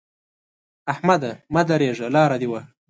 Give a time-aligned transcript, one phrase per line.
[0.93, 1.31] احمده!
[1.53, 2.63] مه درېږه؛ لاره دې وهه.